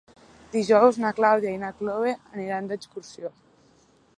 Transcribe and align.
Dijous 0.53 0.97
na 1.03 1.11
Clàudia 1.19 1.51
i 1.57 1.61
na 1.65 1.69
Cloè 1.81 2.15
aniran 2.17 2.73
d'excursió. 2.73 3.35